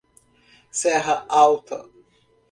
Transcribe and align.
Serra 0.71 1.27
Alta 1.29 1.85